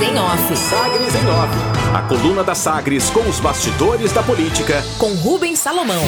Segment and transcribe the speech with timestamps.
[0.00, 0.56] Sagres em Off.
[0.56, 1.94] Sagres em Off.
[1.94, 4.82] A coluna da Sagres com os bastidores da política.
[4.98, 6.02] Com Rubens Salomão.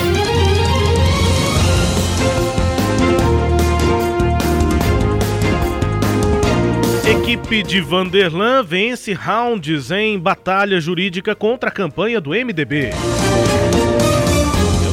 [7.07, 12.93] Equipe de Vanderlan vence rounds em batalha jurídica contra a campanha do MDB.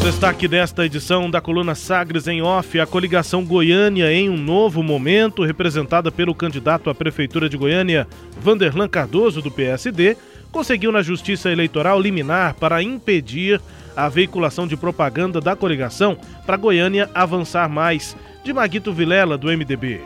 [0.03, 5.43] Destaque desta edição da coluna Sagres em Off, a coligação Goiânia em um novo momento,
[5.43, 8.07] representada pelo candidato à Prefeitura de Goiânia,
[8.39, 10.15] Vanderlan Cardoso, do PSD,
[10.51, 13.61] conseguiu na Justiça Eleitoral liminar para impedir
[13.95, 19.99] a veiculação de propaganda da coligação para Goiânia avançar mais, de Maguito Vilela, do MDB.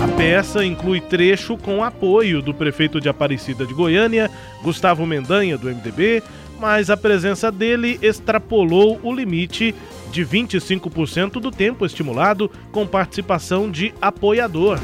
[0.00, 4.30] A peça inclui trecho com apoio do prefeito de Aparecida de Goiânia,
[4.62, 6.22] Gustavo Mendanha, do MDB,
[6.58, 9.74] mas a presença dele extrapolou o limite
[10.10, 14.78] de 25% do tempo estimulado com participação de apoiador.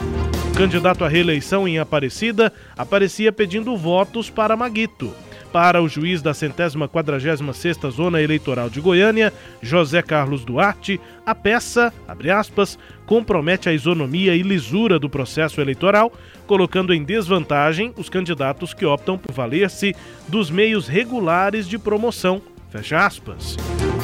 [0.50, 5.12] O candidato à reeleição em Aparecida aparecia pedindo votos para Maguito.
[5.55, 11.33] Para o juiz da centésima quadragésima sexta Zona Eleitoral de Goiânia, José Carlos Duarte, a
[11.33, 16.12] peça, abre aspas, compromete a isonomia e lisura do processo eleitoral,
[16.45, 19.95] colocando em desvantagem os candidatos que optam por valer-se
[20.27, 23.56] dos meios regulares de promoção, fecha aspas.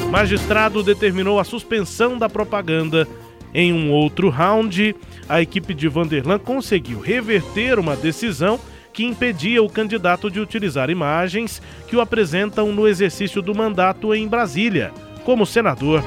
[0.09, 3.05] Magistrado determinou a suspensão da propaganda.
[3.53, 4.95] Em um outro round,
[5.27, 8.57] a equipe de Vanderlan conseguiu reverter uma decisão
[8.93, 14.27] que impedia o candidato de utilizar imagens que o apresentam no exercício do mandato em
[14.27, 14.91] Brasília,
[15.23, 16.03] como senador.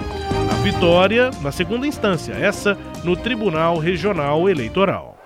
[0.51, 5.17] A vitória na segunda instância, essa no Tribunal Regional Eleitoral.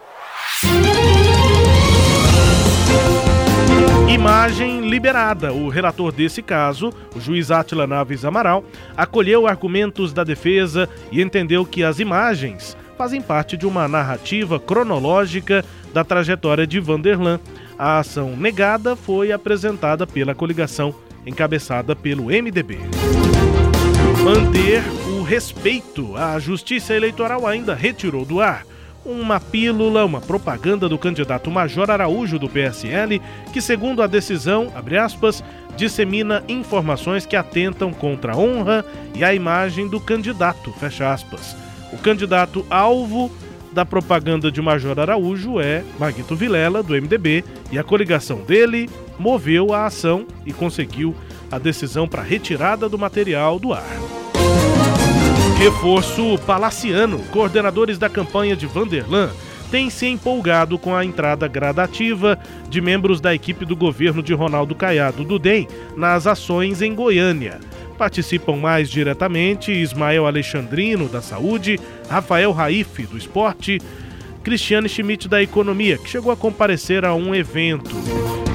[4.09, 5.53] Imagem liberada.
[5.53, 8.64] O relator desse caso, o juiz Atila Naves Amaral,
[8.97, 15.64] acolheu argumentos da defesa e entendeu que as imagens fazem parte de uma narrativa cronológica
[15.92, 17.41] da trajetória de Vanderlan.
[17.78, 20.95] A ação negada foi apresentada pela coligação
[21.27, 22.78] encabeçada pelo MDB.
[24.25, 26.17] Manter o respeito.
[26.17, 28.64] A Justiça Eleitoral ainda retirou do ar
[29.05, 34.70] uma pílula, uma propaganda do candidato Major Araújo do PSL, que, segundo a decisão,
[35.02, 35.42] aspas,
[35.77, 38.84] dissemina informações que atentam contra a honra
[39.14, 40.74] e a imagem do candidato.
[41.92, 43.30] O candidato alvo
[43.78, 49.72] da propaganda de Major Araújo é Maguito Vilela, do MDB, e a coligação dele moveu
[49.72, 51.14] a ação e conseguiu
[51.48, 53.84] a decisão para retirada do material do ar.
[55.56, 57.20] Reforço palaciano.
[57.30, 59.30] Coordenadores da campanha de Vanderlan
[59.70, 62.36] têm se empolgado com a entrada gradativa
[62.68, 67.60] de membros da equipe do governo de Ronaldo Caiado do DEM nas ações em Goiânia.
[67.98, 73.81] Participam mais diretamente Ismael Alexandrino, da Saúde, Rafael Raif, do Esporte,
[74.45, 77.91] Cristiane Schmidt, da Economia, que chegou a comparecer a um evento.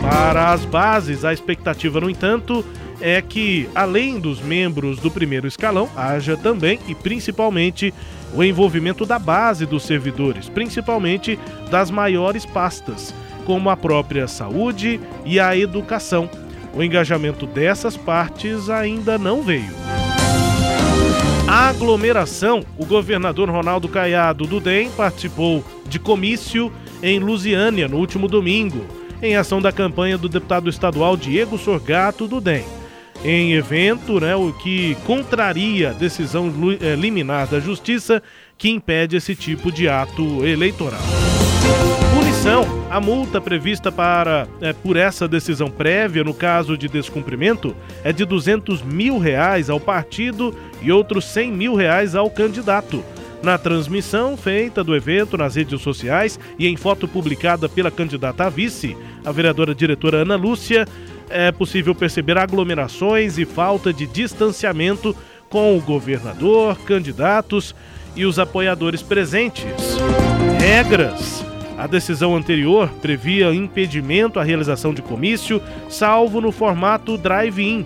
[0.01, 2.65] Para as bases, a expectativa, no entanto,
[3.01, 7.93] é que, além dos membros do primeiro escalão, haja também e principalmente
[8.33, 11.37] o envolvimento da base dos servidores, principalmente
[11.69, 13.13] das maiores pastas,
[13.45, 16.29] como a própria saúde e a educação
[16.73, 19.73] o engajamento dessas partes ainda não veio.
[21.47, 28.27] A aglomeração, o governador Ronaldo Caiado do DEM participou de comício em Lusiânia no último
[28.27, 28.83] domingo,
[29.21, 32.65] em ação da campanha do deputado estadual Diego Sorgato do DEM.
[33.23, 36.51] Em evento, né, o que contraria a decisão
[36.81, 38.21] eh, liminar da justiça
[38.57, 40.99] que impede esse tipo de ato eleitoral.
[42.93, 48.23] A multa prevista para é, por essa decisão prévia, no caso de descumprimento, é de
[48.23, 53.03] 200 mil reais ao partido e outros 100 mil reais ao candidato.
[53.41, 58.49] Na transmissão feita do evento nas redes sociais e em foto publicada pela candidata a
[58.49, 58.95] vice,
[59.25, 60.85] a vereadora diretora Ana Lúcia,
[61.31, 65.15] é possível perceber aglomerações e falta de distanciamento
[65.49, 67.73] com o governador, candidatos
[68.15, 69.65] e os apoiadores presentes.
[70.59, 71.42] Regras.
[71.77, 77.85] A decisão anterior previa impedimento à realização de comício, salvo no formato drive-in.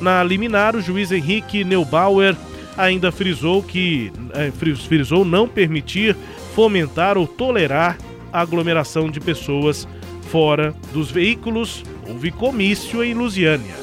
[0.00, 2.36] Na liminar, o juiz Henrique Neubauer
[2.76, 6.16] ainda frisou que é, frisou não permitir
[6.54, 7.96] fomentar ou tolerar
[8.32, 9.86] a aglomeração de pessoas
[10.30, 11.84] fora dos veículos.
[12.08, 13.81] Houve comício em Lusiânia.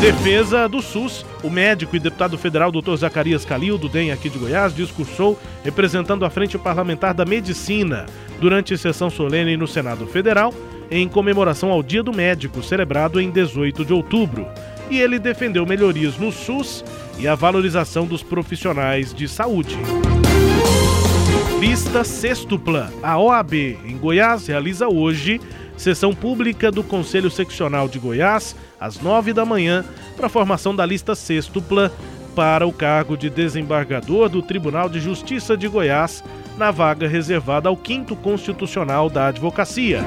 [0.00, 1.26] Defesa do SUS.
[1.42, 2.96] O médico e deputado federal Dr.
[2.96, 8.06] Zacarias Calil, do DEM aqui de Goiás, discursou representando a Frente Parlamentar da Medicina
[8.40, 10.54] durante sessão solene no Senado Federal,
[10.90, 14.46] em comemoração ao Dia do Médico, celebrado em 18 de outubro.
[14.88, 16.82] E ele defendeu melhorias no SUS
[17.18, 19.76] e a valorização dos profissionais de saúde.
[21.60, 22.90] Lista sextupla.
[23.02, 25.38] A OAB em Goiás realiza hoje
[25.80, 29.82] sessão pública do Conselho Seccional de Goiás, às 9 da manhã,
[30.14, 31.90] para a formação da lista sextupla
[32.36, 36.22] para o cargo de desembargador do Tribunal de Justiça de Goiás,
[36.58, 40.02] na vaga reservada ao 5 Constitucional da Advocacia.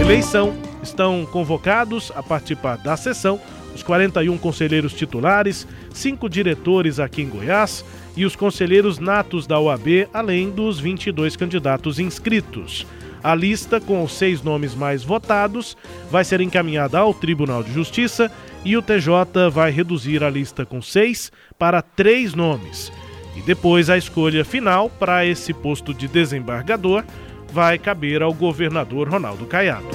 [0.00, 3.38] Eleição estão convocados a participar da sessão
[3.74, 7.84] os 41 conselheiros titulares, cinco diretores aqui em Goiás
[8.16, 12.86] e os conselheiros natos da OAB, além dos 22 candidatos inscritos.
[13.22, 15.76] A lista, com os seis nomes mais votados,
[16.10, 18.30] vai ser encaminhada ao Tribunal de Justiça
[18.64, 22.92] e o TJ vai reduzir a lista com seis para três nomes.
[23.36, 27.04] E depois a escolha final para esse posto de desembargador
[27.52, 29.86] vai caber ao governador Ronaldo Caiado.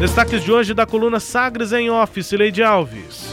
[0.00, 3.32] Destaques de hoje da coluna Sagres em Office, Leide Alves.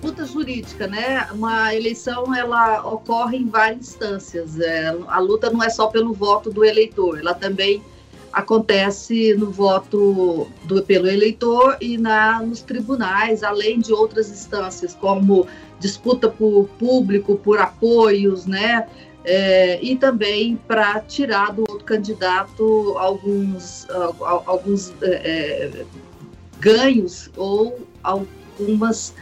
[0.00, 1.28] Disputa jurídica, né?
[1.32, 4.58] Uma eleição ela ocorre em várias instâncias.
[4.58, 7.82] É, a luta não é só pelo voto do eleitor, ela também
[8.32, 15.46] acontece no voto do, pelo eleitor e na, nos tribunais, além de outras instâncias, como
[15.80, 18.86] disputa por público, por apoios, né?
[19.24, 23.86] é, e também para tirar do outro candidato alguns,
[24.46, 25.84] alguns é, é,
[26.58, 29.14] ganhos ou algumas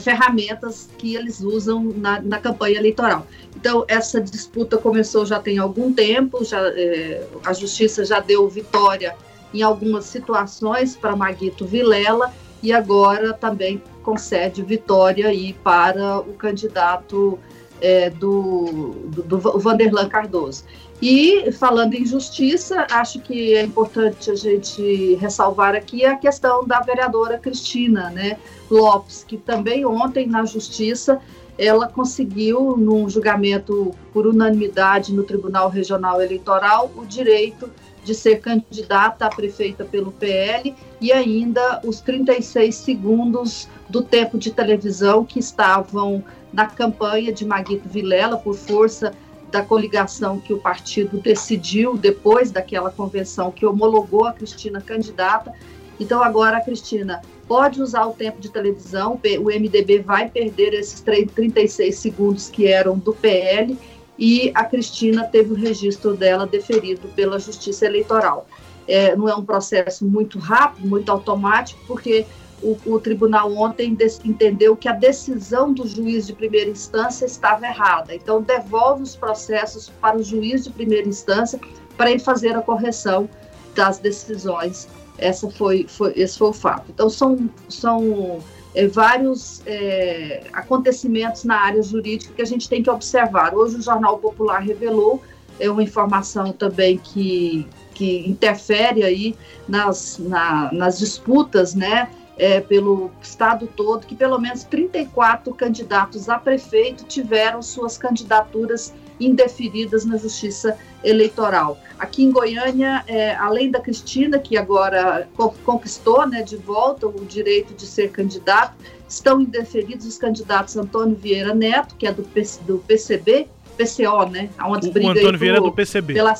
[0.00, 3.26] ferramentas que eles usam na, na, campanha eleitoral.
[3.56, 9.14] Então, essa disputa começou já tem algum tempo, já, é, a justiça já deu vitória
[9.52, 17.38] em algumas situações para Maguito Vilela e agora também concede vitória aí para o candidato
[17.80, 20.64] é, do, do, do Vanderlan Cardoso.
[21.02, 26.80] E falando em justiça, acho que é importante a gente ressalvar aqui a questão da
[26.80, 28.36] vereadora Cristina né,
[28.70, 31.18] Lopes, que também ontem na justiça
[31.56, 37.70] ela conseguiu, num julgamento por unanimidade no Tribunal Regional Eleitoral, o direito
[38.04, 44.50] de ser candidata a prefeita pelo PL e ainda os 36 segundos do tempo de
[44.50, 49.12] televisão que estavam na campanha de Maguito Vilela por força
[49.50, 55.52] da coligação que o partido decidiu depois daquela convenção que homologou a Cristina candidata.
[55.98, 61.00] Então agora a Cristina pode usar o tempo de televisão, o MDB vai perder esses
[61.00, 63.76] 36 segundos que eram do PL
[64.16, 68.46] e a Cristina teve o registro dela deferido pela Justiça Eleitoral.
[68.86, 72.26] É, não é um processo muito rápido, muito automático, porque
[72.62, 78.14] o, o tribunal ontem entendeu que a decisão do juiz de primeira instância estava errada.
[78.14, 81.58] Então, devolve os processos para o juiz de primeira instância
[81.96, 83.28] para ele fazer a correção
[83.74, 84.88] das decisões.
[85.18, 86.86] Essa foi, foi, esse foi o fato.
[86.90, 88.38] Então, são, são
[88.74, 93.54] é, vários é, acontecimentos na área jurídica que a gente tem que observar.
[93.54, 95.22] Hoje o Jornal Popular revelou
[95.60, 99.36] é uma informação também que, que interfere aí
[99.68, 102.08] nas, na, nas disputas, né,
[102.40, 110.06] é, pelo estado todo, que pelo menos 34 candidatos a prefeito tiveram suas candidaturas indeferidas
[110.06, 111.78] na Justiça Eleitoral.
[111.98, 115.28] Aqui em Goiânia, é, além da Cristina, que agora
[115.66, 118.74] conquistou né, de volta o direito de ser candidato,
[119.06, 122.22] estão indeferidos os candidatos Antônio Vieira Neto, que é do,
[122.62, 124.48] do PCB, PCO, né?
[124.64, 126.14] Onde o, briga o Antônio Vieira é do PCB.
[126.14, 126.34] Pela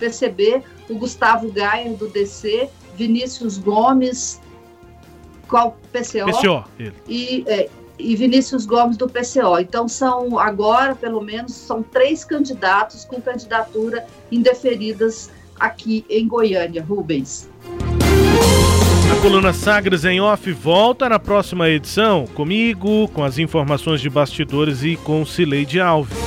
[0.00, 4.40] PCB, o Gustavo Gaia do DC, Vinícius Gomes,
[5.48, 6.64] qual PCO, PCO
[7.08, 9.58] e, é, e Vinícius Gomes do PCO.
[9.60, 17.48] Então são agora, pelo menos, são três candidatos com candidatura indeferidas aqui em Goiânia, Rubens.
[19.10, 24.82] A coluna Sagres em Off volta na próxima edição, comigo, com as informações de bastidores
[24.82, 26.25] e com Cileide Alves.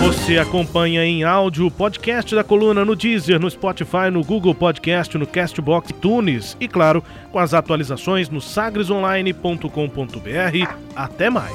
[0.00, 5.18] Você acompanha em áudio o podcast da coluna no Deezer, no Spotify, no Google Podcast,
[5.18, 10.74] no Castbox, Tunes e, claro, com as atualizações no sagresonline.com.br.
[10.96, 11.52] Até mais.